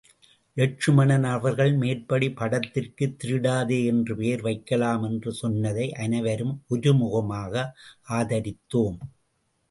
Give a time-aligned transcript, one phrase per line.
[0.57, 7.53] லெட்சுமணன் அவர்கள் மேற்படி படத்திற்கு திருடாதே என்று பெயர் வைக்கலாம் என்று சொன்னதை அனைவரும் ஒருமுகமாக
[8.09, 8.97] ஆதரித்தோம்.